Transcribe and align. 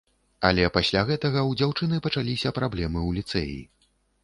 Але 0.47 0.63
пасля 0.77 1.03
гэтага 1.09 1.39
ў 1.49 1.61
дзяўчыны 1.61 2.01
пачаліся 2.07 2.55
праблемы 2.59 2.99
ў 3.09 3.11
ліцэі. 3.21 3.57